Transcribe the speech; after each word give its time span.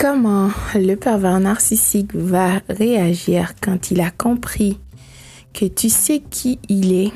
Comment 0.00 0.50
le 0.76 0.94
pervers 0.94 1.40
narcissique 1.40 2.14
va 2.14 2.60
réagir 2.68 3.54
quand 3.60 3.90
il 3.90 4.00
a 4.00 4.12
compris 4.12 4.78
que 5.52 5.64
tu 5.64 5.88
sais 5.88 6.20
qui 6.20 6.60
il 6.68 6.92
est 6.92 7.12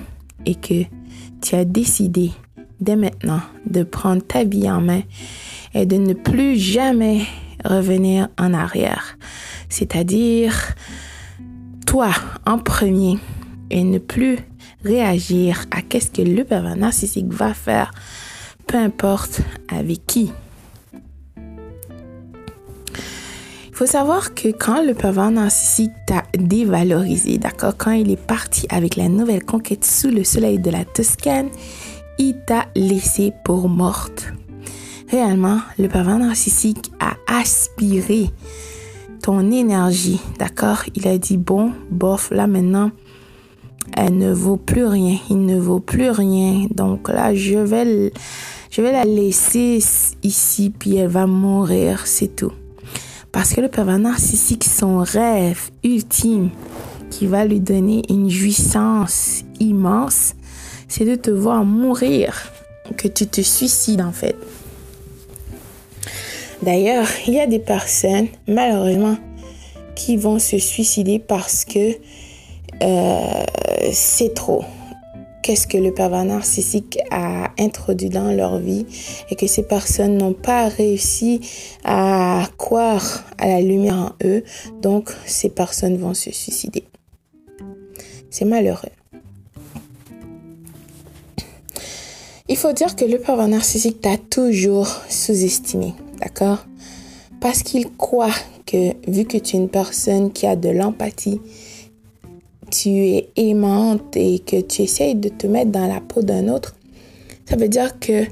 et 0.46 0.56
que 0.56 0.82
tu 1.40 1.54
as 1.54 1.64
décidé 1.64 2.32
dès 2.80 2.96
maintenant 2.96 3.40
de 3.66 3.84
prendre 3.84 4.26
ta 4.26 4.42
vie 4.42 4.68
en 4.68 4.80
main 4.80 5.02
et 5.74 5.86
de 5.86 5.94
ne 5.94 6.12
plus 6.12 6.58
jamais 6.58 7.20
revenir 7.64 8.26
en 8.36 8.52
arrière? 8.52 9.16
C'est-à-dire 9.68 10.74
toi 11.86 12.10
en 12.46 12.58
premier 12.58 13.16
et 13.70 13.84
ne 13.84 13.98
plus 13.98 14.38
réagir 14.84 15.66
à 15.70 15.82
qu'est-ce 15.82 16.10
que 16.10 16.22
le 16.22 16.42
pervers 16.42 16.74
narcissique 16.74 17.32
va 17.32 17.54
faire, 17.54 17.92
peu 18.66 18.76
importe 18.76 19.40
avec 19.68 20.04
qui. 20.04 20.32
Faut 23.82 23.86
savoir 23.86 24.34
que 24.34 24.46
quand 24.46 24.80
le 24.84 24.94
pervers 24.94 25.32
narcissique 25.32 25.90
t'a 26.06 26.22
dévalorisé, 26.38 27.36
d'accord, 27.38 27.74
quand 27.76 27.90
il 27.90 28.12
est 28.12 28.16
parti 28.16 28.64
avec 28.70 28.94
la 28.94 29.08
nouvelle 29.08 29.44
conquête 29.44 29.84
sous 29.84 30.08
le 30.08 30.22
soleil 30.22 30.60
de 30.60 30.70
la 30.70 30.84
Toscane, 30.84 31.48
il 32.16 32.36
t'a 32.46 32.66
laissé 32.76 33.32
pour 33.44 33.68
morte. 33.68 34.32
Réellement, 35.10 35.58
le 35.80 35.88
pervers 35.88 36.20
narcissique 36.20 36.92
a 37.00 37.16
aspiré 37.26 38.30
ton 39.20 39.50
énergie, 39.50 40.20
d'accord? 40.38 40.84
Il 40.94 41.08
a 41.08 41.18
dit, 41.18 41.36
bon, 41.36 41.72
bof, 41.90 42.30
là 42.30 42.46
maintenant, 42.46 42.92
elle 43.96 44.16
ne 44.16 44.32
vaut 44.32 44.58
plus 44.58 44.84
rien, 44.84 45.18
il 45.28 45.44
ne 45.44 45.58
vaut 45.58 45.80
plus 45.80 46.10
rien. 46.10 46.68
Donc 46.70 47.08
là, 47.08 47.34
je 47.34 47.58
vais, 47.58 48.12
je 48.70 48.80
vais 48.80 48.92
la 48.92 49.04
laisser 49.04 49.80
ici, 50.22 50.70
puis 50.70 50.98
elle 50.98 51.08
va 51.08 51.26
mourir, 51.26 52.06
c'est 52.06 52.36
tout. 52.36 52.52
Parce 53.32 53.54
que 53.54 53.62
le 53.62 53.68
pervers 53.68 53.98
narcissique, 53.98 54.64
son 54.64 54.98
rêve 54.98 55.70
ultime 55.82 56.50
qui 57.10 57.26
va 57.26 57.44
lui 57.44 57.60
donner 57.60 58.02
une 58.10 58.30
jouissance 58.30 59.42
immense, 59.58 60.34
c'est 60.86 61.06
de 61.06 61.14
te 61.14 61.30
voir 61.30 61.64
mourir, 61.64 62.52
que 62.96 63.08
tu 63.08 63.26
te 63.26 63.40
suicides 63.40 64.02
en 64.02 64.12
fait. 64.12 64.36
D'ailleurs, 66.62 67.08
il 67.26 67.34
y 67.34 67.40
a 67.40 67.46
des 67.46 67.58
personnes, 67.58 68.28
malheureusement, 68.46 69.16
qui 69.96 70.16
vont 70.16 70.38
se 70.38 70.58
suicider 70.58 71.18
parce 71.18 71.64
que 71.64 71.96
euh, 72.82 73.44
c'est 73.92 74.34
trop 74.34 74.64
qu'est-ce 75.42 75.66
que 75.66 75.76
le 75.76 75.92
pervers 75.92 76.24
narcissique 76.24 76.98
a 77.10 77.50
introduit 77.58 78.08
dans 78.08 78.32
leur 78.32 78.58
vie 78.58 78.86
et 79.30 79.36
que 79.36 79.46
ces 79.46 79.64
personnes 79.64 80.16
n'ont 80.16 80.32
pas 80.32 80.68
réussi 80.68 81.40
à 81.84 82.48
croire 82.58 83.24
à 83.38 83.48
la 83.48 83.60
lumière 83.60 83.96
en 83.96 84.12
eux. 84.24 84.44
Donc, 84.80 85.10
ces 85.26 85.48
personnes 85.48 85.96
vont 85.96 86.14
se 86.14 86.30
suicider. 86.30 86.84
C'est 88.30 88.44
malheureux. 88.44 88.88
Il 92.48 92.56
faut 92.56 92.72
dire 92.72 92.96
que 92.96 93.04
le 93.04 93.18
pervers 93.18 93.48
narcissique 93.48 94.00
t'a 94.00 94.18
toujours 94.18 94.88
sous-estimé, 95.08 95.94
d'accord? 96.20 96.66
Parce 97.40 97.62
qu'il 97.62 97.90
croit 97.96 98.34
que 98.66 98.94
vu 99.10 99.24
que 99.24 99.38
tu 99.38 99.56
es 99.56 99.58
une 99.58 99.68
personne 99.68 100.32
qui 100.32 100.46
a 100.46 100.54
de 100.54 100.68
l'empathie, 100.68 101.40
tu 102.72 102.88
es 102.88 103.28
aimante 103.36 104.16
et 104.16 104.38
que 104.38 104.60
tu 104.60 104.82
essayes 104.82 105.14
de 105.14 105.28
te 105.28 105.46
mettre 105.46 105.70
dans 105.70 105.86
la 105.86 106.00
peau 106.00 106.22
d'un 106.22 106.48
autre, 106.48 106.74
ça 107.44 107.56
veut 107.56 107.68
dire 107.68 107.98
que 108.00 108.24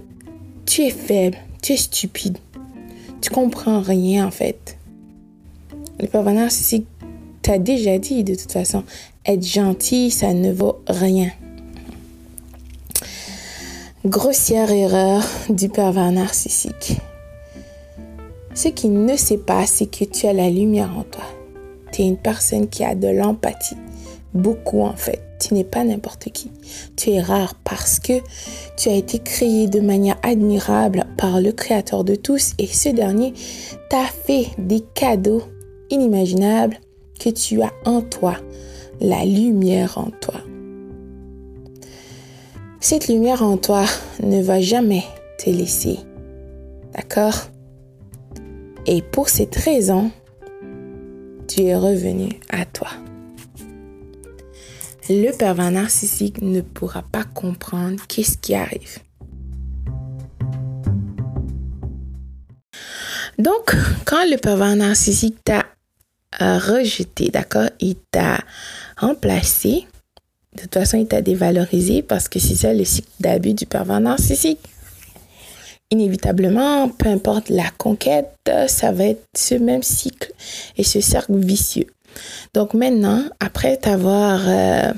tu 0.64 0.82
es 0.82 0.90
faible, 0.90 1.36
tu 1.62 1.74
es 1.74 1.76
stupide. 1.76 2.38
Tu 3.20 3.30
comprends 3.30 3.80
rien 3.80 4.26
en 4.26 4.30
fait. 4.30 4.78
Le 6.00 6.06
pervers 6.06 6.32
narcissique 6.32 6.86
t'a 7.42 7.58
déjà 7.58 7.98
dit 7.98 8.24
de 8.24 8.34
toute 8.34 8.52
façon, 8.52 8.82
être 9.26 9.44
gentil, 9.44 10.10
ça 10.10 10.32
ne 10.32 10.50
vaut 10.52 10.80
rien. 10.88 11.30
Grossière 14.06 14.70
erreur 14.70 15.22
du 15.50 15.68
pervers 15.68 16.12
narcissique. 16.12 16.96
Ce 18.54 18.68
qu'il 18.68 19.04
ne 19.04 19.16
sait 19.16 19.36
pas, 19.36 19.66
c'est 19.66 19.86
que 19.86 20.04
tu 20.04 20.26
as 20.26 20.32
la 20.32 20.48
lumière 20.48 20.96
en 20.96 21.02
toi. 21.02 21.24
Tu 21.92 22.02
es 22.02 22.06
une 22.06 22.16
personne 22.16 22.68
qui 22.68 22.82
a 22.84 22.94
de 22.94 23.08
l'empathie 23.08 23.76
beaucoup 24.34 24.82
en 24.82 24.94
fait. 24.94 25.20
Tu 25.40 25.54
n'es 25.54 25.64
pas 25.64 25.84
n'importe 25.84 26.30
qui. 26.32 26.50
Tu 26.96 27.10
es 27.10 27.20
rare 27.20 27.54
parce 27.64 27.98
que 27.98 28.20
tu 28.76 28.88
as 28.88 28.94
été 28.94 29.18
créé 29.18 29.68
de 29.68 29.80
manière 29.80 30.18
admirable 30.22 31.06
par 31.16 31.40
le 31.40 31.52
Créateur 31.52 32.04
de 32.04 32.14
tous 32.14 32.52
et 32.58 32.66
ce 32.66 32.90
dernier 32.90 33.32
t'a 33.88 34.04
fait 34.04 34.48
des 34.58 34.80
cadeaux 34.94 35.42
inimaginables 35.88 36.78
que 37.18 37.30
tu 37.30 37.62
as 37.62 37.72
en 37.84 38.02
toi, 38.02 38.36
la 39.00 39.24
lumière 39.24 39.98
en 39.98 40.10
toi. 40.20 40.40
Cette 42.80 43.08
lumière 43.08 43.42
en 43.42 43.56
toi 43.56 43.84
ne 44.22 44.42
va 44.42 44.60
jamais 44.60 45.04
te 45.38 45.50
laisser. 45.50 45.98
D'accord? 46.94 47.48
Et 48.86 49.02
pour 49.02 49.28
cette 49.28 49.54
raison, 49.56 50.10
tu 51.46 51.62
es 51.62 51.76
revenu 51.76 52.30
à 52.48 52.64
toi 52.64 52.88
le 55.08 55.36
pervers 55.36 55.70
narcissique 55.70 56.42
ne 56.42 56.60
pourra 56.60 57.02
pas 57.02 57.24
comprendre 57.24 58.00
qu'est-ce 58.08 58.36
qui 58.38 58.54
arrive. 58.54 58.98
Donc, 63.38 63.74
quand 64.04 64.28
le 64.28 64.36
pervers 64.36 64.76
narcissique 64.76 65.38
t'a 65.42 65.64
euh, 66.42 66.58
rejeté, 66.58 67.30
d'accord, 67.30 67.70
il 67.80 67.96
t'a 68.10 68.38
remplacé, 68.98 69.86
de 70.56 70.62
toute 70.62 70.74
façon, 70.74 70.98
il 70.98 71.06
t'a 71.06 71.22
dévalorisé 71.22 72.02
parce 72.02 72.28
que 72.28 72.38
c'est 72.38 72.54
ça 72.54 72.74
le 72.74 72.84
cycle 72.84 73.08
d'abus 73.18 73.54
du 73.54 73.66
pervers 73.66 74.00
narcissique. 74.00 74.60
Inévitablement, 75.90 76.88
peu 76.88 77.08
importe 77.08 77.48
la 77.48 77.68
conquête, 77.78 78.30
ça 78.68 78.92
va 78.92 79.06
être 79.06 79.24
ce 79.36 79.54
même 79.54 79.82
cycle 79.82 80.32
et 80.76 80.84
ce 80.84 81.00
cercle 81.00 81.36
vicieux. 81.38 81.86
Donc 82.54 82.74
maintenant, 82.74 83.24
après 83.40 83.76
t'avoir... 83.76 84.40
Euh, 84.46 84.92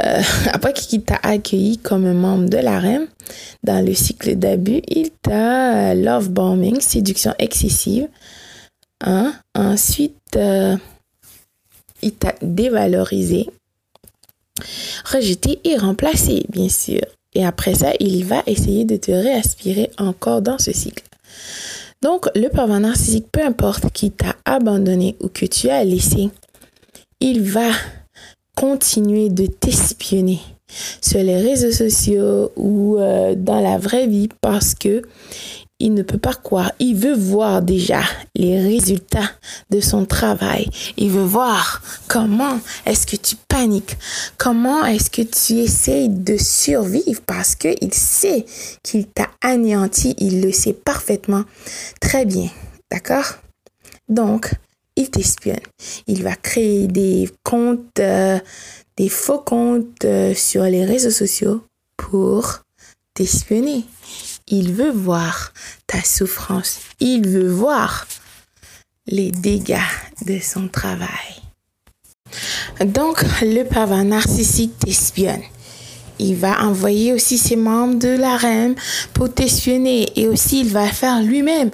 euh, 0.00 0.22
après 0.52 0.72
qu'il 0.72 1.02
t'a 1.02 1.20
accueilli 1.22 1.78
comme 1.78 2.12
membre 2.12 2.48
de 2.48 2.58
la 2.58 2.80
REM 2.80 3.06
dans 3.62 3.84
le 3.84 3.94
cycle 3.94 4.36
d'abus, 4.36 4.82
il 4.88 5.10
t'a 5.10 5.90
euh, 5.90 5.94
love 5.94 6.30
bombing, 6.30 6.80
séduction 6.80 7.34
excessive. 7.38 8.08
Hein? 9.00 9.34
Ensuite, 9.54 10.38
il 12.02 12.12
t'a 12.12 12.34
dévalorisé, 12.42 13.48
rejeté 15.04 15.60
et 15.64 15.76
remplacé, 15.76 16.46
bien 16.48 16.68
sûr. 16.68 17.02
Et 17.34 17.44
après 17.44 17.74
ça, 17.74 17.92
il 18.00 18.24
va 18.24 18.42
essayer 18.46 18.86
de 18.86 18.96
te 18.96 19.10
réaspirer 19.10 19.90
encore 19.98 20.40
dans 20.40 20.58
ce 20.58 20.72
cycle. 20.72 21.04
Donc, 22.06 22.28
le 22.36 22.46
pervers 22.50 22.78
narcissique, 22.78 23.26
peu 23.32 23.44
importe 23.44 23.90
qui 23.90 24.12
t'a 24.12 24.36
abandonné 24.44 25.16
ou 25.20 25.26
que 25.26 25.44
tu 25.44 25.70
as 25.70 25.82
laissé, 25.82 26.30
il 27.18 27.42
va 27.42 27.68
continuer 28.54 29.28
de 29.28 29.46
t'espionner 29.46 30.38
sur 31.02 31.18
les 31.18 31.36
réseaux 31.40 31.72
sociaux 31.72 32.52
ou 32.54 32.96
euh, 32.96 33.34
dans 33.34 33.60
la 33.60 33.76
vraie 33.76 34.06
vie 34.06 34.28
parce 34.40 34.76
que 34.76 35.02
il 35.78 35.94
ne 35.94 36.02
peut 36.02 36.18
pas 36.18 36.34
croire. 36.34 36.72
Il 36.78 36.96
veut 36.96 37.14
voir 37.14 37.62
déjà 37.62 38.00
les 38.34 38.60
résultats 38.60 39.30
de 39.70 39.80
son 39.80 40.06
travail. 40.06 40.68
Il 40.96 41.10
veut 41.10 41.24
voir 41.24 41.82
comment 42.08 42.58
est-ce 42.86 43.06
que 43.06 43.16
tu 43.16 43.36
paniques, 43.48 43.96
comment 44.38 44.84
est-ce 44.84 45.10
que 45.10 45.22
tu 45.22 45.54
essayes 45.58 46.08
de 46.08 46.36
survivre 46.36 47.20
parce 47.26 47.54
qu'il 47.54 47.92
sait 47.92 48.46
qu'il 48.82 49.06
t'a 49.06 49.28
anéanti. 49.42 50.14
Il 50.18 50.40
le 50.40 50.52
sait 50.52 50.72
parfaitement. 50.72 51.44
Très 52.00 52.24
bien. 52.24 52.48
D'accord? 52.90 53.34
Donc, 54.08 54.52
il 54.96 55.10
t'espionne. 55.10 55.60
Il 56.06 56.22
va 56.22 56.34
créer 56.36 56.86
des 56.86 57.30
comptes, 57.42 57.98
euh, 57.98 58.38
des 58.96 59.10
faux 59.10 59.40
comptes 59.40 60.04
euh, 60.04 60.34
sur 60.34 60.62
les 60.62 60.84
réseaux 60.84 61.10
sociaux 61.10 61.62
pour 61.96 62.60
t'espionner. 63.12 63.84
Il 64.48 64.72
veut 64.72 64.90
voir 64.90 65.52
ta 65.86 66.02
souffrance. 66.02 66.78
Il 67.00 67.28
veut 67.28 67.48
voir 67.48 68.06
les 69.06 69.30
dégâts 69.30 69.78
de 70.24 70.38
son 70.38 70.68
travail. 70.68 71.08
Donc, 72.84 73.22
le 73.42 73.64
pervers 73.64 74.04
narcissique 74.04 74.78
t'espionne. 74.78 75.42
Il 76.18 76.36
va 76.36 76.62
envoyer 76.64 77.12
aussi 77.12 77.36
ses 77.38 77.56
membres 77.56 77.98
de 77.98 78.08
la 78.08 78.36
reine 78.36 78.74
pour 79.12 79.32
t'espionner 79.32 80.08
et 80.16 80.28
aussi 80.28 80.60
il 80.60 80.70
va 80.70 80.86
faire 80.86 81.22
lui-même 81.22 81.70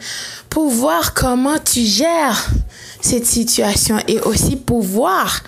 pour 0.48 0.68
voir 0.68 1.14
comment 1.14 1.58
tu 1.58 1.80
gères 1.80 2.48
cette 3.00 3.26
situation 3.26 3.98
et 4.08 4.18
aussi 4.20 4.56
pour 4.56 4.82
voir 4.82 5.42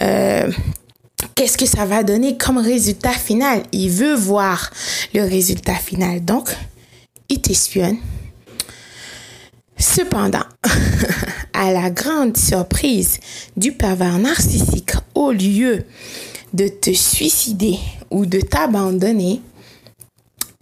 euh, 0.00 0.50
qu'est-ce 1.36 1.58
que 1.58 1.66
ça 1.66 1.84
va 1.84 2.02
donner 2.02 2.36
comme 2.36 2.58
résultat 2.58 3.12
final? 3.12 3.62
Il 3.70 3.90
veut 3.90 4.14
voir 4.14 4.70
le 5.14 5.22
résultat 5.22 5.74
final. 5.74 6.24
Donc, 6.24 6.48
il 7.28 7.40
t'espionne. 7.40 7.98
Cependant, 9.78 10.46
à 11.52 11.70
la 11.70 11.90
grande 11.90 12.36
surprise 12.36 13.18
du 13.56 13.72
pervers 13.72 14.18
narcissique, 14.18 14.92
au 15.14 15.30
lieu 15.30 15.84
de 16.54 16.66
te 16.66 16.92
suicider 16.92 17.78
ou 18.10 18.24
de 18.24 18.40
t'abandonner 18.40 19.42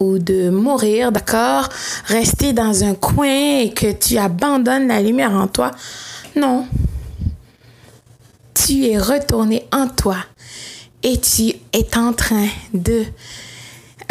ou 0.01 0.19
de 0.19 0.49
mourir, 0.49 1.13
d'accord, 1.13 1.69
rester 2.07 2.51
dans 2.51 2.83
un 2.83 2.95
coin 2.95 3.61
et 3.61 3.73
que 3.73 3.93
tu 3.93 4.17
abandonnes 4.17 4.89
la 4.89 5.01
lumière 5.01 5.31
en 5.31 5.47
toi, 5.47 5.71
non. 6.35 6.67
Tu 8.53 8.87
es 8.87 8.97
retourné 8.97 9.65
en 9.71 9.87
toi 9.87 10.17
et 11.05 11.19
tu 11.21 11.53
es 11.71 11.97
en 11.97 12.13
train 12.13 12.47
de 12.73 13.05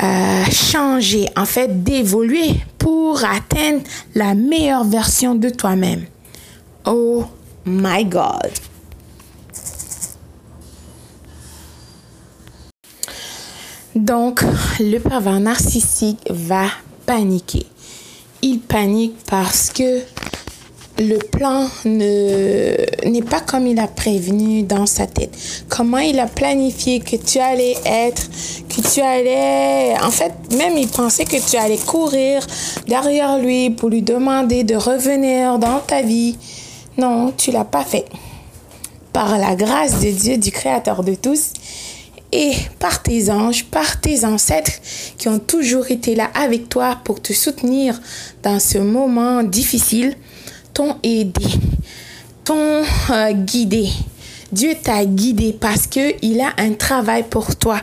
euh, 0.00 0.44
changer, 0.44 1.26
en 1.36 1.44
fait, 1.44 1.82
d'évoluer 1.82 2.54
pour 2.78 3.24
atteindre 3.24 3.82
la 4.14 4.34
meilleure 4.34 4.84
version 4.84 5.34
de 5.34 5.48
toi-même. 5.48 6.04
Oh 6.86 7.24
my 7.66 8.04
God. 8.04 8.50
Donc, 13.96 14.42
le 14.78 14.98
pervers 14.98 15.40
narcissique 15.40 16.20
va 16.30 16.66
paniquer. 17.06 17.66
Il 18.40 18.60
panique 18.60 19.16
parce 19.26 19.70
que 19.70 20.00
le 20.98 21.18
plan 21.18 21.66
ne 21.84 23.08
n'est 23.08 23.22
pas 23.22 23.40
comme 23.40 23.66
il 23.66 23.78
a 23.80 23.88
prévenu 23.88 24.62
dans 24.62 24.86
sa 24.86 25.06
tête. 25.06 25.36
Comment 25.68 25.98
il 25.98 26.20
a 26.20 26.26
planifié 26.26 27.00
que 27.00 27.16
tu 27.16 27.38
allais 27.38 27.76
être, 27.84 28.28
que 28.68 28.80
tu 28.80 29.00
allais 29.00 29.94
en 30.02 30.10
fait 30.10 30.32
même 30.56 30.76
il 30.78 30.88
pensait 30.88 31.24
que 31.24 31.36
tu 31.50 31.56
allais 31.56 31.78
courir 31.78 32.46
derrière 32.86 33.38
lui 33.38 33.70
pour 33.70 33.88
lui 33.88 34.02
demander 34.02 34.62
de 34.62 34.76
revenir 34.76 35.58
dans 35.58 35.80
ta 35.80 36.02
vie. 36.02 36.36
Non, 36.96 37.32
tu 37.36 37.50
l'as 37.50 37.64
pas 37.64 37.84
fait. 37.84 38.04
Par 39.12 39.38
la 39.38 39.56
grâce 39.56 40.00
de 40.00 40.10
Dieu, 40.10 40.38
du 40.38 40.50
créateur 40.50 41.02
de 41.02 41.14
tous, 41.14 41.52
et 42.34 42.52
par 42.80 43.00
tes 43.00 43.30
anges, 43.30 43.64
par 43.64 44.00
tes 44.00 44.24
ancêtres 44.24 44.72
qui 45.18 45.28
ont 45.28 45.38
toujours 45.38 45.90
été 45.90 46.16
là 46.16 46.30
avec 46.34 46.68
toi 46.68 46.98
pour 47.04 47.22
te 47.22 47.32
soutenir 47.32 48.00
dans 48.42 48.58
ce 48.58 48.78
moment 48.78 49.44
difficile, 49.44 50.16
t'ont 50.74 50.96
aidé, 51.02 51.46
t'ont 52.44 52.84
euh, 53.10 53.32
guidé. 53.32 53.88
Dieu 54.52 54.74
t'a 54.80 55.04
guidé 55.04 55.56
parce 55.58 55.86
que 55.86 56.14
il 56.22 56.40
a 56.40 56.52
un 56.58 56.74
travail 56.74 57.24
pour 57.28 57.56
toi. 57.56 57.80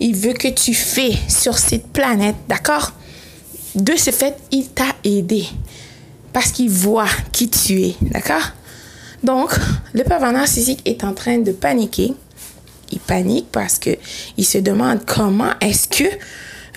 Il 0.00 0.16
veut 0.16 0.32
que 0.32 0.48
tu 0.48 0.74
fais 0.74 1.12
sur 1.28 1.58
cette 1.58 1.88
planète, 1.88 2.36
d'accord? 2.48 2.92
De 3.74 3.94
ce 3.96 4.10
fait, 4.10 4.36
il 4.50 4.68
t'a 4.68 4.94
aidé 5.04 5.46
parce 6.32 6.50
qu'il 6.50 6.70
voit 6.70 7.08
qui 7.32 7.48
tu 7.50 7.82
es, 7.82 7.96
d'accord? 8.00 8.52
Donc, 9.22 9.50
le 9.92 10.02
pervers 10.04 10.32
narcissique 10.32 10.80
est 10.84 11.04
en 11.04 11.12
train 11.12 11.38
de 11.38 11.52
paniquer 11.52 12.14
il 12.92 13.00
panique 13.00 13.46
parce 13.50 13.78
que 13.78 13.90
il 14.36 14.44
se 14.44 14.58
demande 14.58 15.00
comment 15.06 15.52
est-ce 15.60 15.88
que 15.88 16.08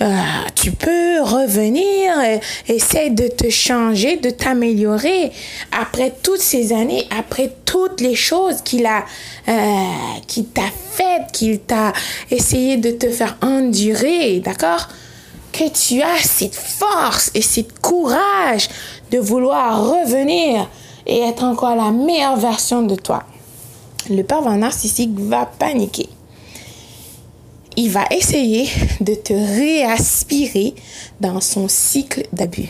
euh, 0.01 0.17
tu 0.55 0.71
peux 0.71 1.21
revenir, 1.21 2.19
et 2.21 2.39
essayer 2.67 3.09
de 3.09 3.27
te 3.27 3.49
changer, 3.49 4.17
de 4.17 4.29
t'améliorer 4.29 5.31
après 5.71 6.13
toutes 6.23 6.41
ces 6.41 6.73
années, 6.73 7.07
après 7.17 7.53
toutes 7.65 8.01
les 8.01 8.15
choses 8.15 8.61
qu'il 8.61 8.85
a, 8.85 9.05
euh, 9.47 9.51
qu'il 10.27 10.47
t'a 10.47 10.69
faites, 10.91 11.31
qu'il 11.31 11.59
t'a 11.59 11.93
essayé 12.29 12.77
de 12.77 12.91
te 12.91 13.09
faire 13.09 13.37
endurer, 13.41 14.39
d'accord? 14.39 14.87
Que 15.51 15.69
tu 15.69 16.01
as 16.01 16.21
cette 16.23 16.55
force 16.55 17.31
et 17.33 17.41
cette 17.41 17.79
courage 17.79 18.69
de 19.11 19.19
vouloir 19.19 19.85
revenir 19.85 20.69
et 21.05 21.19
être 21.19 21.43
encore 21.43 21.75
la 21.75 21.91
meilleure 21.91 22.37
version 22.37 22.81
de 22.81 22.95
toi 22.95 23.23
le 24.09 24.23
pervers 24.23 24.57
narcissique 24.57 25.17
va 25.19 25.45
paniquer. 25.45 26.09
Il 27.77 27.89
va 27.89 28.05
essayer 28.11 28.69
de 28.99 29.13
te 29.13 29.33
réaspirer 29.33 30.75
dans 31.19 31.39
son 31.39 31.67
cycle 31.67 32.27
d'abus. 32.33 32.69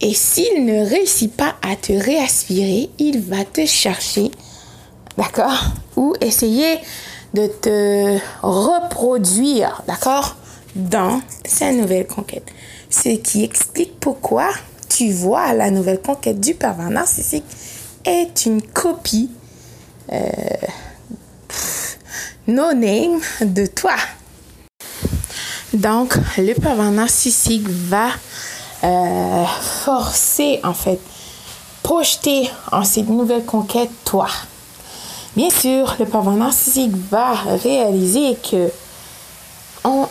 Et 0.00 0.14
s'il 0.14 0.64
ne 0.64 0.84
réussit 0.84 1.32
pas 1.32 1.54
à 1.62 1.76
te 1.76 1.92
réaspirer, 1.92 2.90
il 2.98 3.20
va 3.20 3.44
te 3.44 3.64
chercher, 3.64 4.30
d'accord 5.16 5.72
Ou 5.96 6.14
essayer 6.20 6.78
de 7.34 7.46
te 7.46 8.18
reproduire, 8.42 9.82
d'accord 9.86 10.36
Dans 10.74 11.20
sa 11.44 11.72
nouvelle 11.72 12.06
conquête. 12.06 12.46
Ce 12.90 13.08
qui 13.08 13.44
explique 13.44 13.98
pourquoi 13.98 14.50
tu 14.88 15.10
vois 15.12 15.52
la 15.52 15.70
nouvelle 15.70 16.00
conquête 16.00 16.40
du 16.40 16.54
pervers 16.54 16.90
narcissique 16.90 17.44
est 18.04 18.46
une 18.46 18.62
copie 18.62 19.30
euh, 20.12 20.28
no 22.46 22.72
name 22.72 23.20
de 23.40 23.66
toi. 23.66 23.94
Donc, 25.72 26.16
le 26.38 26.54
pervers 26.54 26.90
narcissique 26.90 27.68
va 27.68 28.08
euh, 28.84 29.44
forcer, 29.84 30.60
en 30.64 30.74
fait, 30.74 31.00
projeter 31.82 32.50
en 32.72 32.84
cette 32.84 33.08
nouvelle 33.08 33.44
conquête 33.44 33.90
toi. 34.04 34.28
Bien 35.36 35.50
sûr, 35.50 35.96
le 35.98 36.06
pervers 36.06 36.32
narcissique 36.32 36.92
va 37.10 37.32
réaliser 37.62 38.36
que 38.36 38.70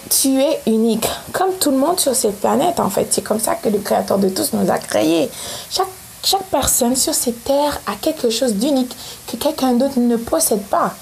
tu 0.10 0.40
es 0.40 0.62
unique, 0.68 1.08
comme 1.34 1.54
tout 1.60 1.72
le 1.72 1.78
monde 1.78 2.00
sur 2.00 2.16
cette 2.16 2.40
planète, 2.40 2.80
en 2.80 2.90
fait. 2.90 3.08
C'est 3.12 3.24
comme 3.24 3.40
ça 3.40 3.56
que 3.56 3.69
le 3.69 3.80
Créateur 3.80 4.18
de 4.18 4.30
tous 4.30 4.54
nous 4.54 4.72
a 4.72 4.78
créés. 4.78 5.30
Chaque 5.69 5.88
chaque 6.25 6.46
personne 6.46 6.96
sur 6.96 7.13
cette 7.13 7.44
terre 7.44 7.80
a 7.86 7.94
quelque 8.01 8.31
chose 8.31 8.56
d'unique 8.56 8.96
que 9.28 9.38
quelqu'un 9.38 9.74
d'autre 9.74 10.00
ne 10.00 10.18
possède 10.18 10.63
pas. 10.63 10.96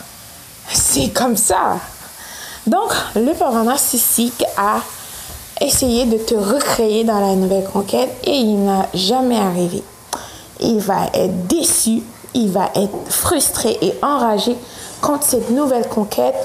C'est 0.71 1.09
comme 1.09 1.37
ça. 1.37 1.77
Donc, 2.65 2.93
le 3.15 3.33
parent 3.33 3.63
narcissique 3.63 4.43
a 4.57 4.79
essayé 5.59 6.05
de 6.05 6.17
te 6.17 6.35
recréer 6.35 7.03
dans 7.03 7.19
la 7.19 7.35
nouvelle 7.35 7.65
conquête 7.65 8.09
et 8.23 8.35
il 8.35 8.63
n'a 8.63 8.87
jamais 8.93 9.39
arrivé. 9.39 9.83
Il 10.59 10.79
va 10.79 11.07
être 11.13 11.47
déçu, 11.47 12.01
il 12.33 12.51
va 12.51 12.69
être 12.75 12.95
frustré 13.09 13.77
et 13.81 13.93
enragé 14.01 14.55
contre 15.01 15.23
cette 15.23 15.49
nouvelle 15.49 15.87
conquête 15.87 16.35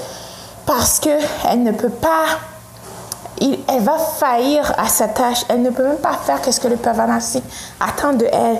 parce 0.65 0.99
que 0.99 1.09
elle 1.49 1.63
ne 1.63 1.71
peut 1.71 1.89
pas 1.89 2.25
elle 3.41 3.83
va 3.83 3.97
faillir 3.97 4.73
à 4.77 4.87
sa 4.87 5.07
tâche. 5.07 5.43
Elle 5.47 5.61
ne 5.61 5.69
peut 5.69 5.83
même 5.83 5.97
pas 5.97 6.13
faire 6.13 6.41
ce 6.51 6.59
que 6.59 6.67
le 6.67 6.75
pervers 6.75 7.07
narcissique 7.07 7.43
attend 7.79 8.13
de 8.13 8.25
elle. 8.25 8.59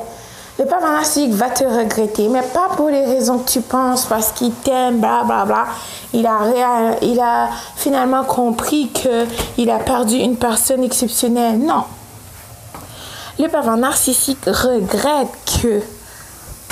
Le 0.60 0.66
pervers 0.66 0.92
narcissique 0.92 1.32
va 1.32 1.50
te 1.50 1.64
regretter, 1.64 2.28
mais 2.28 2.42
pas 2.42 2.68
pour 2.76 2.90
les 2.90 3.06
raisons 3.06 3.40
que 3.40 3.50
tu 3.50 3.62
penses, 3.62 4.04
parce 4.04 4.34
qu'il 4.34 4.52
t'aime, 4.52 5.00
bla 5.00 5.24
bla 5.24 5.46
bla. 5.46 5.68
Il 6.12 6.28
a, 6.28 6.98
il 7.02 7.18
a 7.18 7.48
finalement 7.78 8.26
compris 8.26 8.90
qu'il 8.90 9.70
a 9.70 9.80
perdu 9.80 10.16
une 10.16 10.36
personne 10.36 10.84
exceptionnelle. 10.84 11.60
Non. 11.60 11.86
Le 13.40 13.48
pervers 13.48 13.78
narcissique 13.78 14.44
regrette 14.48 15.30
que 15.62 15.82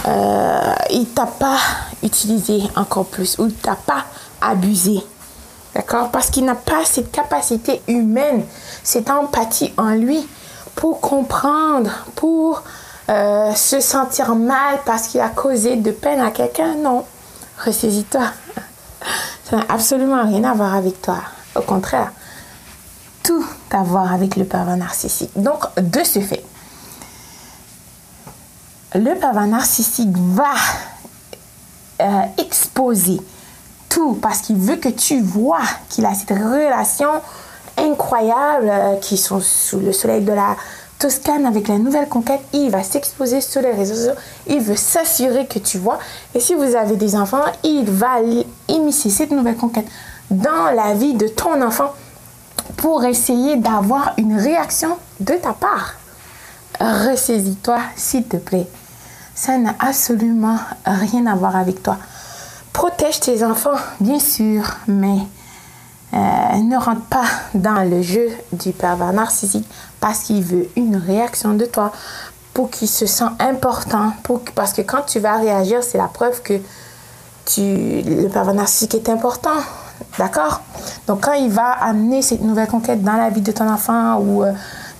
euh, 0.05 0.73
il 0.89 1.05
t'a 1.05 1.27
pas 1.27 1.57
utilisé 2.03 2.63
encore 2.75 3.05
plus 3.05 3.39
ou 3.39 3.45
il 3.45 3.53
t'a 3.53 3.77
pas 3.77 4.03
abusé. 4.41 5.01
D'accord? 5.73 6.09
Parce 6.11 6.29
qu'il 6.29 6.43
n'a 6.43 6.55
pas 6.55 6.83
cette 6.83 7.09
capacité 7.09 7.81
humaine, 7.87 8.43
cette 8.83 9.09
empathie 9.09 9.73
en 9.77 9.91
lui 9.91 10.27
pour 10.75 10.99
comprendre, 10.99 11.89
pour 12.15 12.63
euh, 13.09 13.53
se 13.53 13.79
sentir 13.79 14.35
mal 14.35 14.79
parce 14.85 15.07
qu'il 15.07 15.21
a 15.21 15.29
causé 15.29 15.75
de 15.75 15.91
peine 15.91 16.19
à 16.21 16.31
quelqu'un. 16.31 16.75
Non. 16.75 17.05
Ressaisis-toi. 17.63 18.23
Ça 19.49 19.57
n'a 19.57 19.65
absolument 19.69 20.23
rien 20.25 20.43
à 20.43 20.53
voir 20.53 20.75
avec 20.75 21.01
toi. 21.01 21.19
Au 21.55 21.61
contraire, 21.61 22.11
tout 23.23 23.45
à 23.71 23.83
voir 23.83 24.13
avec 24.13 24.35
le 24.35 24.45
pervers 24.45 24.77
narcissique. 24.77 25.31
Donc, 25.35 25.63
de 25.77 26.03
ce 26.03 26.19
fait, 26.19 26.43
le 28.93 29.15
pervers 29.19 29.47
narcissique 29.47 30.15
va 30.15 30.53
euh, 32.01 32.21
exposer 32.37 33.19
parce 34.21 34.41
qu'il 34.41 34.57
veut 34.57 34.75
que 34.75 34.89
tu 34.89 35.21
vois 35.21 35.61
qu'il 35.89 36.05
a 36.05 36.13
cette 36.13 36.29
relation 36.29 37.09
incroyable 37.77 38.69
euh, 38.69 38.95
qui 38.97 39.17
sont 39.17 39.39
sous 39.39 39.79
le 39.79 39.91
soleil 39.91 40.23
de 40.23 40.33
la 40.33 40.55
Toscane 40.99 41.45
avec 41.45 41.67
la 41.67 41.77
nouvelle 41.77 42.07
conquête. 42.07 42.41
Il 42.53 42.69
va 42.71 42.83
s'exposer 42.83 43.41
sur 43.41 43.61
les 43.61 43.71
réseaux 43.71 43.95
sociaux. 43.95 44.21
Il 44.47 44.59
veut 44.59 44.75
s'assurer 44.75 45.45
que 45.45 45.59
tu 45.59 45.77
vois. 45.77 45.99
Et 46.33 46.39
si 46.39 46.55
vous 46.55 46.75
avez 46.75 46.95
des 46.95 47.15
enfants, 47.15 47.43
il 47.63 47.85
va 47.85 48.19
immiscer 48.67 49.09
cette 49.09 49.31
nouvelle 49.31 49.57
conquête 49.57 49.87
dans 50.31 50.71
la 50.75 50.93
vie 50.93 51.13
de 51.13 51.27
ton 51.27 51.61
enfant 51.61 51.93
pour 52.77 53.05
essayer 53.05 53.57
d'avoir 53.57 54.13
une 54.17 54.37
réaction 54.37 54.97
de 55.19 55.33
ta 55.33 55.53
part. 55.53 55.93
Ressaisis-toi, 56.79 57.79
s'il 57.95 58.25
te 58.25 58.37
plaît. 58.37 58.67
Ça 59.33 59.57
n'a 59.57 59.75
absolument 59.79 60.57
rien 60.85 61.27
à 61.27 61.35
voir 61.35 61.55
avec 61.55 61.83
toi. 61.83 61.97
Protège 62.73 63.19
tes 63.19 63.43
enfants, 63.43 63.77
bien 63.99 64.19
sûr, 64.19 64.63
mais 64.87 65.17
euh, 66.13 66.17
ne 66.17 66.77
rentre 66.77 67.05
pas 67.05 67.25
dans 67.53 67.87
le 67.89 68.01
jeu 68.01 68.29
du 68.53 68.71
pervers 68.71 69.11
narcissique 69.11 69.67
parce 69.99 70.19
qu'il 70.19 70.43
veut 70.43 70.69
une 70.75 70.95
réaction 70.95 71.53
de 71.53 71.65
toi. 71.65 71.91
pour 72.53 72.71
qu'il 72.71 72.87
se 72.87 73.05
sente 73.05 73.39
important. 73.39 74.13
Pour, 74.23 74.41
parce 74.55 74.73
que 74.73 74.81
quand 74.81 75.03
tu 75.05 75.19
vas 75.19 75.37
réagir, 75.37 75.83
c'est 75.83 75.99
la 75.99 76.07
preuve 76.07 76.41
que 76.41 76.59
tu, 77.45 78.01
le 78.01 78.27
pervers 78.29 78.55
narcissique 78.55 78.95
est 78.95 79.09
important. 79.09 79.59
D'accord? 80.17 80.61
Donc, 81.07 81.21
quand 81.21 81.33
il 81.33 81.51
va 81.51 81.71
amener 81.71 82.21
cette 82.21 82.41
nouvelle 82.41 82.67
conquête 82.67 83.03
dans 83.03 83.13
la 83.13 83.29
vie 83.29 83.41
de 83.41 83.51
ton 83.51 83.69
enfant 83.69 84.17
ou 84.19 84.43
euh, 84.43 84.53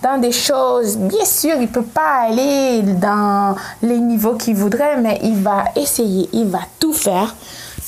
dans 0.04 0.20
des 0.20 0.32
choses, 0.32 0.98
bien 0.98 1.26
sûr, 1.26 1.56
il 1.56 1.62
ne 1.62 1.68
peut 1.68 1.82
pas 1.82 2.28
aller 2.28 2.84
dans 2.84 3.56
les 3.82 4.00
niveaux 4.00 4.36
qu'il 4.36 4.56
voudrait, 4.56 4.98
mais 4.98 5.20
il 5.24 5.42
va 5.42 5.66
essayer, 5.76 6.30
il 6.34 6.48
va 6.48 6.60
tout 6.80 6.94
faire 6.94 7.36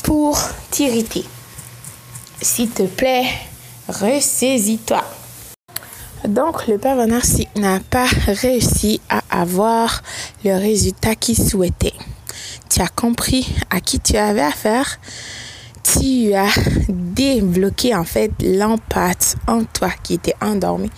pour 0.04 0.40
t'irriter. 0.72 1.26
S'il 2.42 2.70
te 2.70 2.84
plaît, 2.84 3.26
ressaisis-toi. 3.90 5.04
Donc, 6.26 6.68
le 6.68 6.78
narcissique 7.06 7.50
n'a 7.58 7.80
pas 7.82 8.08
réussi 8.28 9.02
à 9.10 9.22
avoir 9.30 10.02
le 10.46 10.56
résultat 10.58 11.16
qu'il 11.16 11.38
souhaitait. 11.38 11.94
Tu 12.70 12.82
as 12.82 12.88
compris 12.88 13.54
à 13.70 13.82
qui 13.82 14.00
tu 14.00 14.16
avais 14.16 14.42
affaire. 14.42 15.00
Tu 15.84 16.34
as 16.34 16.54
débloqué 16.88 17.94
en 17.94 18.06
fait 18.06 18.32
l'empathie 18.42 19.36
en 19.48 19.66
toi 19.66 19.90
qui 20.02 20.14
était 20.14 20.36
endormi. 20.42 20.90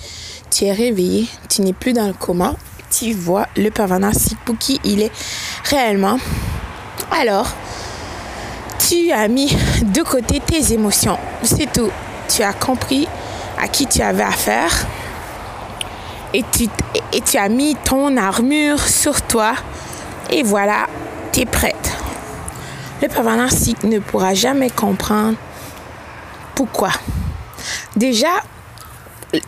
Tu 0.51 0.65
es 0.65 0.74
réveillé, 0.74 1.27
tu 1.50 1.62
n'es 1.63 1.74
plus 1.74 1.93
dans 1.93 2.07
le 2.07 2.13
coma. 2.13 2.55
Tu 2.91 3.13
vois 3.13 3.48
le 3.55 3.69
narcissique 3.98 4.39
pour 4.45 4.57
qui 4.57 4.79
il 4.83 5.01
est 5.01 5.12
réellement. 5.63 6.19
Alors, 7.10 7.48
tu 8.88 9.12
as 9.12 9.28
mis 9.28 9.56
de 9.82 10.02
côté 10.02 10.40
tes 10.40 10.74
émotions. 10.74 11.18
C'est 11.44 11.72
tout. 11.72 11.92
Tu 12.34 12.44
as 12.44 12.54
compris 12.54 13.08
à 13.62 13.68
qui 13.68 13.86
tu 13.86 14.02
avais 14.02 14.24
affaire 14.24 14.72
et 16.34 16.44
tu, 17.26 17.38
as 17.38 17.50
mis 17.50 17.76
ton 17.76 18.16
armure 18.16 18.80
sur 18.80 19.22
toi 19.22 19.54
et 20.30 20.44
voilà, 20.44 20.88
tu 21.32 21.42
es 21.42 21.46
prête. 21.46 21.92
Le 23.02 23.08
pervers 23.08 23.36
ne 23.84 24.00
pourra 24.00 24.34
jamais 24.34 24.70
comprendre 24.70 25.36
pourquoi. 26.56 26.92
Déjà, 27.96 28.30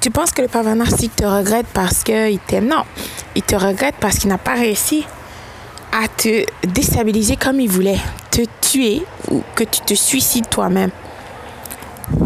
tu 0.02 0.12
penses 0.12 0.32
que 0.32 0.42
le 0.42 0.48
pervers 0.48 0.75
narcissique 0.75 1.16
te 1.16 1.25
regrette 1.25 1.68
parce 1.74 2.04
qu'il 2.04 2.40
t'aime? 2.48 2.68
Non, 2.68 2.84
il 3.36 3.44
te 3.44 3.56
regrette 3.56 3.96
parce 4.00 4.18
qu'il 4.18 4.30
n'a 4.30 4.38
pas 4.38 4.56
réussi 4.56 5.06
à 5.92 6.08
te 6.08 6.46
déstabiliser 6.68 7.38
comme 7.38 7.60
il 7.60 7.70
voulait, 7.70 8.00
te 8.34 8.42
tuer 8.62 9.06
ou 9.30 9.44
que 9.54 9.63
tu 9.63 9.82
te 9.82 9.94
suicides 9.94 10.50
toi-même. 10.50 10.90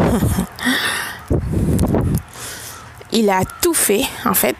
il 3.12 3.28
a 3.28 3.42
tout 3.60 3.74
fait, 3.74 4.04
en 4.24 4.32
fait, 4.32 4.56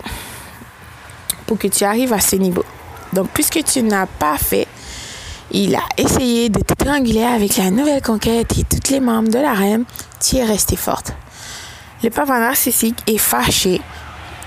pour 1.46 1.56
que 1.58 1.68
tu 1.68 1.84
arrives 1.84 2.12
à 2.12 2.20
ce 2.20 2.36
niveau. 2.36 2.66
Donc, 3.14 3.28
puisque 3.32 3.64
tu 3.64 3.82
n'as 3.82 4.04
pas 4.04 4.36
fait, 4.36 4.68
il 5.50 5.74
a 5.74 5.84
essayé 5.96 6.50
de 6.50 6.60
te 6.60 6.74
trianguler 6.74 7.24
avec 7.24 7.56
la 7.56 7.70
nouvelle 7.70 8.02
conquête 8.02 8.58
et 8.58 8.64
toutes 8.64 8.90
les 8.90 9.00
membres 9.00 9.30
de 9.30 9.38
la 9.38 9.54
reine. 9.54 9.84
Tu 10.20 10.36
es 10.36 10.44
restée 10.44 10.76
forte. 10.76 11.14
Le 12.02 12.10
papa 12.10 12.38
narcissique 12.38 12.98
est 13.06 13.16
fâché. 13.16 13.80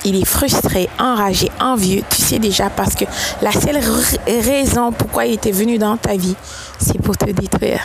Il 0.05 0.21
est 0.21 0.25
frustré, 0.25 0.87
enragé, 0.99 1.49
envieux. 1.59 2.03
Tu 2.11 2.21
sais 2.21 2.37
déjà 2.37 2.69
parce 2.69 2.93
que 2.93 3.05
la 3.41 3.51
seule 3.51 3.79
raison 4.27 4.91
pourquoi 4.91 5.25
il 5.25 5.33
était 5.33 5.51
venu 5.51 5.79
dans 5.79 5.97
ta 5.97 6.15
vie, 6.15 6.35
c'est 6.81 7.01
pour 7.01 7.17
te 7.17 7.29
détruire. 7.29 7.81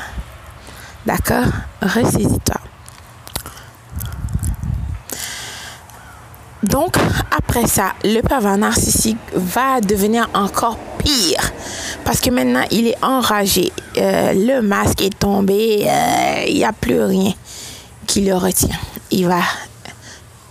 D'accord? 1.05 1.47
Ressaisis-toi. 1.83 2.61
Donc, 6.63 6.97
après 7.37 7.67
ça, 7.67 7.93
le 8.03 8.21
pervers 8.23 8.59
narcissique 8.59 9.19
va 9.35 9.81
devenir 9.81 10.29
encore 10.35 10.79
pire. 10.99 11.53
Parce 12.05 12.21
que 12.21 12.31
maintenant, 12.31 12.65
il 12.71 12.89
est 12.89 13.05
enragé. 13.05 13.73
Euh, 13.99 14.33
le 14.33 14.63
masque 14.63 15.03
est 15.03 15.17
tombé. 15.17 15.87
Euh, 15.87 16.45
il 16.49 16.55
n'y 16.55 16.65
a 16.65 16.73
plus 16.73 17.01
rien 17.03 17.33
qui 18.07 18.23
le 18.23 18.35
retient. 18.35 18.77
Il 19.11 19.29
va 19.29 19.41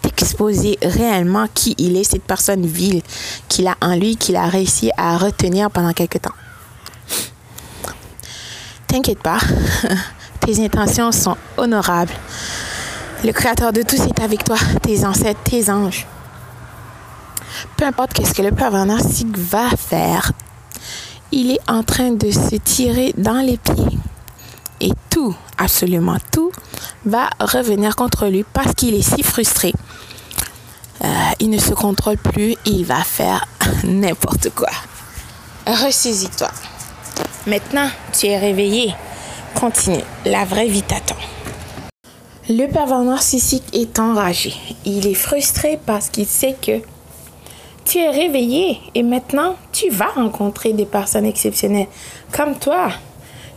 t'exposer 0.02 0.78
réellement 0.82 1.48
qui 1.54 1.76
il 1.78 1.98
est, 1.98 2.04
cette 2.04 2.24
personne 2.24 2.66
vile 2.66 3.02
qu'il 3.50 3.68
a 3.68 3.76
en 3.82 3.96
lui, 3.96 4.16
qu'il 4.16 4.36
a 4.36 4.46
réussi 4.48 4.92
à 4.98 5.18
retenir 5.18 5.70
pendant 5.70 5.92
quelque 5.92 6.20
temps. 6.20 6.32
T'inquiète 8.96 9.20
pas, 9.20 9.40
tes 10.40 10.64
intentions 10.64 11.12
sont 11.12 11.36
honorables. 11.58 12.14
Le 13.26 13.34
Créateur 13.34 13.74
de 13.74 13.82
tous 13.82 14.00
est 14.00 14.22
avec 14.22 14.46
toi, 14.46 14.56
tes 14.82 15.06
ancêtres, 15.06 15.42
tes 15.44 15.70
anges. 15.70 16.08
Peu 17.76 17.84
importe 17.84 18.14
qu'est-ce 18.14 18.34
que 18.34 18.42
le 18.42 18.54
pervers 18.54 18.86
narcissique 18.86 19.38
va 19.38 19.70
faire, 19.72 20.32
il 21.34 21.52
est 21.52 21.60
en 21.70 21.84
train 21.84 22.12
de 22.12 22.32
se 22.32 22.56
tirer 22.56 23.14
dans 23.18 23.46
les 23.46 23.58
pieds. 23.58 24.00
Et 24.80 24.92
tout, 25.10 25.36
absolument 25.58 26.16
tout, 26.32 26.54
va 27.06 27.30
revenir 27.42 27.98
contre 27.98 28.28
lui 28.28 28.46
parce 28.54 28.76
qu'il 28.76 28.94
est 28.94 29.02
si 29.02 29.24
frustré. 29.24 29.74
Euh, 31.04 31.08
il 31.42 31.50
ne 31.50 31.60
se 31.60 31.74
contrôle 31.74 32.18
plus, 32.18 32.56
il 32.64 32.86
va 32.86 33.04
faire 33.04 33.46
n'importe 33.84 34.52
quoi. 34.52 34.72
Ressaisis-toi. 35.68 36.50
Maintenant, 37.48 37.90
tu 38.12 38.28
es 38.28 38.38
réveillé. 38.38 38.94
Continue. 39.60 40.04
La 40.26 40.46
vraie 40.46 40.68
vie 40.68 40.82
t'attend. 40.82 41.16
Le 42.50 42.68
pervers 42.68 43.02
narcissique 43.02 43.64
est 43.74 43.98
enragé. 44.00 44.54
Il 44.86 45.08
est 45.08 45.16
frustré 45.16 45.80
parce 45.86 46.10
qu'il 46.10 46.28
sait 46.28 46.56
que 46.62 46.82
tu 47.86 48.00
es 48.00 48.10
réveillé 48.10 48.80
et 48.94 49.04
maintenant 49.04 49.56
tu 49.72 49.90
vas 49.90 50.10
rencontrer 50.10 50.74
des 50.74 50.86
personnes 50.86 51.26
exceptionnelles 51.26 51.88
comme 52.32 52.56
toi. 52.56 52.90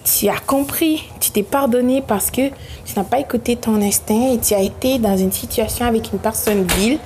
Tu 0.04 0.28
as 0.28 0.38
compris, 0.38 1.02
tu 1.20 1.30
t'es 1.30 1.42
pardonné 1.42 2.02
parce 2.06 2.30
que 2.30 2.48
tu 2.48 2.94
n'as 2.96 3.04
pas 3.04 3.18
écouté 3.18 3.56
ton 3.56 3.80
instinct 3.82 4.32
et 4.32 4.38
tu 4.38 4.54
as 4.54 4.60
été 4.60 4.98
dans 4.98 5.16
une 5.16 5.32
situation 5.32 5.84
avec 5.84 6.12
une 6.12 6.18
personne 6.18 6.66
vile 6.76 6.98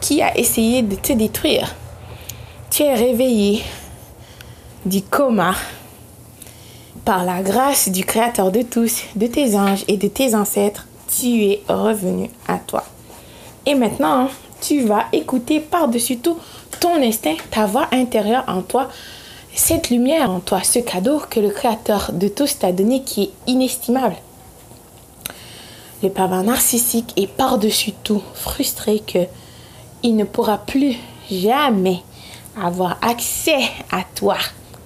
qui 0.00 0.22
a 0.22 0.36
essayé 0.36 0.82
de 0.82 0.96
te 0.96 1.12
détruire. 1.12 1.74
Tu 2.70 2.82
es 2.82 2.94
réveillé 2.94 3.62
du 4.84 5.02
coma 5.02 5.54
par 7.08 7.24
la 7.24 7.40
grâce 7.40 7.88
du 7.88 8.04
Créateur 8.04 8.52
de 8.52 8.60
tous, 8.60 9.04
de 9.16 9.26
tes 9.26 9.56
anges 9.56 9.82
et 9.88 9.96
de 9.96 10.08
tes 10.08 10.34
ancêtres 10.34 10.86
tu 11.08 11.42
es 11.42 11.62
revenu 11.66 12.28
à 12.46 12.58
toi. 12.58 12.84
Et 13.64 13.74
maintenant, 13.74 14.28
tu 14.60 14.82
vas 14.82 15.06
écouter 15.14 15.58
par-dessus 15.58 16.18
tout 16.18 16.36
ton 16.80 17.02
instinct, 17.02 17.36
ta 17.50 17.64
voix 17.64 17.88
intérieure 17.92 18.44
en 18.46 18.60
toi, 18.60 18.90
cette 19.54 19.88
lumière 19.88 20.30
en 20.30 20.40
toi, 20.40 20.62
ce 20.62 20.80
cadeau 20.80 21.22
que 21.30 21.40
le 21.40 21.48
Créateur 21.48 22.10
de 22.12 22.28
tous 22.28 22.58
t'a 22.58 22.72
donné 22.72 23.00
qui 23.02 23.22
est 23.22 23.30
inestimable. 23.46 24.16
Le 26.02 26.10
pervers 26.10 26.42
narcissique 26.42 27.14
est 27.16 27.26
par-dessus 27.26 27.92
tout 28.04 28.22
frustré 28.34 28.98
que 28.98 29.20
il 30.02 30.14
ne 30.14 30.24
pourra 30.24 30.58
plus 30.58 30.94
jamais 31.30 32.02
avoir 32.62 32.98
accès 33.00 33.62
à 33.90 34.02
toi 34.14 34.36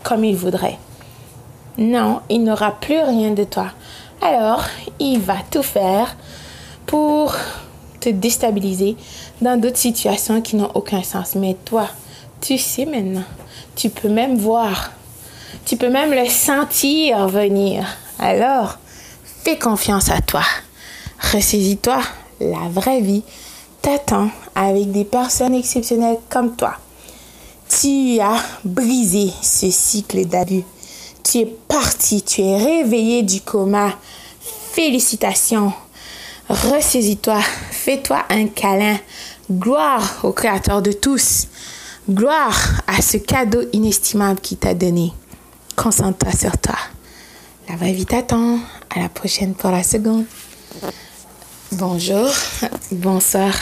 comme 0.05 0.23
il 0.23 0.37
voudrait. 0.37 0.79
Non, 1.79 2.21
il 2.29 2.45
n'aura 2.45 2.73
plus 2.73 3.00
rien 3.00 3.31
de 3.31 3.45
toi. 3.45 3.69
Alors, 4.21 4.64
il 4.99 5.21
va 5.21 5.37
tout 5.50 5.62
faire 5.62 6.17
pour 6.87 7.35
te 7.99 8.11
déstabiliser 8.11 8.97
dans 9.41 9.59
d'autres 9.59 9.79
situations 9.79 10.43
qui 10.43 10.57
n'ont 10.57 10.71
aucun 10.75 11.02
sens. 11.02 11.35
Mais 11.35 11.57
toi, 11.64 11.88
tu 12.41 12.59
sais 12.59 12.85
maintenant. 12.85 13.25
Tu 13.75 13.88
peux 13.88 14.09
même 14.09 14.37
voir. 14.37 14.93
Tu 15.64 15.76
peux 15.76 15.88
même 15.88 16.12
le 16.12 16.29
sentir 16.29 17.26
venir. 17.29 17.87
Alors, 18.19 18.79
fais 19.45 19.59
confiance 19.59 20.11
à 20.11 20.21
toi. 20.21 20.43
Ressaisis-toi. 21.33 22.00
La 22.41 22.69
vraie 22.69 23.00
vie 23.00 23.23
t'attend 23.81 24.29
avec 24.55 24.91
des 24.91 25.05
personnes 25.05 25.55
exceptionnelles 25.55 26.19
comme 26.29 26.55
toi. 26.55 26.75
Tu 27.69 28.21
as 28.21 28.37
brisé 28.64 29.31
ce 29.41 29.71
cycle 29.71 30.26
d'abus 30.26 30.64
tu 31.23 31.38
es 31.38 31.47
parti, 31.47 32.23
tu 32.23 32.43
es 32.43 32.57
réveillé 32.57 33.23
du 33.23 33.41
coma. 33.41 33.99
Félicitations. 34.73 35.73
Ressaisis-toi, 36.49 37.41
fais-toi 37.71 38.25
un 38.29 38.47
câlin. 38.49 38.99
Gloire 39.50 40.21
au 40.23 40.33
Créateur 40.33 40.83
de 40.83 40.93
tous. 40.93 41.49
Gloire 42.11 42.83
à 42.87 43.00
ce 43.00 43.17
cadeau 43.17 43.62
inestimable 43.73 44.41
qu'il 44.41 44.59
t'a 44.59 44.75
donné. 44.75 45.12
Concentre-toi 45.76 46.33
sur 46.33 46.59
toi. 46.59 46.76
La 47.69 47.76
vraie 47.76 47.93
vie 47.93 48.07
t'attend. 48.07 48.59
À 48.95 49.00
la 49.00 49.09
prochaine 49.09 49.55
pour 49.55 49.71
la 49.71 49.83
seconde. 49.83 50.25
Bonjour, 51.73 52.29
bonsoir. 52.91 53.52